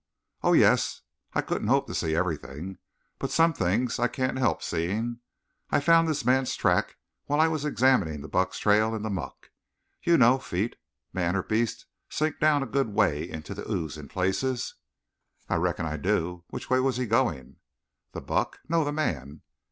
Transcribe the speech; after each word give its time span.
"Oh, 0.41 0.53
yes, 0.53 1.01
I 1.33 1.41
couldn't 1.41 1.67
hope 1.67 1.85
to 1.85 1.93
see 1.93 2.15
everything. 2.15 2.79
But 3.19 3.29
some 3.29 3.53
things 3.53 3.99
I 3.99 4.07
can't 4.07 4.39
help 4.39 4.63
seeing. 4.63 5.19
I 5.69 5.79
found 5.79 6.07
this 6.07 6.25
man's 6.25 6.55
tracks 6.55 6.95
while 7.27 7.39
I 7.39 7.47
was 7.47 7.65
examining 7.65 8.21
the 8.21 8.27
buck's 8.27 8.57
trail 8.57 8.95
in 8.95 9.03
the 9.03 9.11
muck. 9.11 9.51
You 10.01 10.17
know 10.17 10.39
feet, 10.39 10.75
man 11.13 11.35
or 11.35 11.43
beast, 11.43 11.85
sink 12.09 12.39
down 12.39 12.63
a 12.63 12.65
good 12.65 12.87
way 12.87 13.29
into 13.29 13.53
the 13.53 13.69
ooze 13.71 13.95
in 13.95 14.07
places." 14.07 14.73
"I 15.47 15.57
reckon 15.57 15.85
I 15.85 15.97
do. 15.97 16.45
Which 16.47 16.67
way 16.67 16.79
was 16.79 16.97
he 16.97 17.05
going?" 17.05 17.57
"The 18.13 18.21
buck?" 18.21 18.57
"No, 18.67 18.83
the 18.83 18.91
man." 18.91 19.43